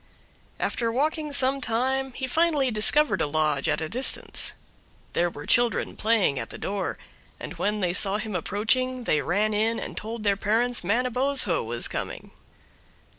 After 0.59 0.91
walking 0.91 1.31
some 1.31 1.61
time 1.61 2.13
he 2.13 2.25
finally 2.25 2.71
discovered 2.71 3.21
a 3.21 3.27
lodge 3.27 3.69
at 3.69 3.81
a 3.81 3.87
distance. 3.87 4.53
There 5.13 5.29
were 5.29 5.45
children 5.45 5.95
playing 5.95 6.39
at 6.39 6.49
the 6.49 6.57
door, 6.57 6.97
and 7.39 7.53
when 7.59 7.81
they 7.81 7.93
saw 7.93 8.17
him 8.17 8.33
approaching 8.35 9.03
they 9.03 9.21
ran 9.21 9.53
in 9.53 9.79
and 9.79 9.95
told 9.95 10.23
their 10.23 10.35
parents 10.37 10.83
Manabozho 10.83 11.63
was 11.63 11.87
coming. 11.87 12.31